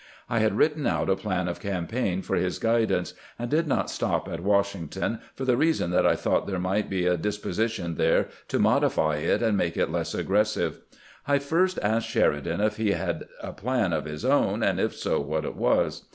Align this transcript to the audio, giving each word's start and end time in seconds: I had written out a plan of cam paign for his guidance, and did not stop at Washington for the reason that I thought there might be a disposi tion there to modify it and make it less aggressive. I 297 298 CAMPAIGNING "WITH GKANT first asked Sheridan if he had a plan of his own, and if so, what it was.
I 0.27 0.39
had 0.39 0.57
written 0.57 0.87
out 0.87 1.11
a 1.11 1.15
plan 1.15 1.47
of 1.47 1.59
cam 1.59 1.85
paign 1.87 2.25
for 2.25 2.35
his 2.35 2.57
guidance, 2.57 3.13
and 3.37 3.51
did 3.51 3.67
not 3.67 3.91
stop 3.91 4.27
at 4.27 4.39
Washington 4.39 5.19
for 5.35 5.45
the 5.45 5.55
reason 5.55 5.91
that 5.91 6.07
I 6.07 6.15
thought 6.15 6.47
there 6.47 6.57
might 6.57 6.89
be 6.89 7.05
a 7.05 7.19
disposi 7.19 7.69
tion 7.69 7.93
there 7.93 8.27
to 8.47 8.57
modify 8.57 9.17
it 9.17 9.43
and 9.43 9.55
make 9.55 9.77
it 9.77 9.91
less 9.91 10.15
aggressive. 10.15 10.79
I 11.27 11.37
297 11.37 11.37
298 11.37 11.37
CAMPAIGNING 11.37 11.37
"WITH 11.37 11.37
GKANT 11.37 11.49
first 11.51 11.79
asked 11.83 12.09
Sheridan 12.09 12.61
if 12.61 12.77
he 12.77 12.91
had 12.93 13.27
a 13.43 13.53
plan 13.53 13.93
of 13.93 14.05
his 14.05 14.25
own, 14.25 14.63
and 14.63 14.79
if 14.79 14.95
so, 14.95 15.19
what 15.19 15.45
it 15.45 15.55
was. 15.55 16.05